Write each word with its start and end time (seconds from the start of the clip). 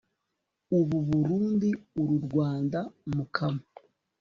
ubu 0.79 0.97
burundi 1.07 1.69
(uru 1.99 2.15
rwanda) 2.25 2.79
mukama 3.15 3.63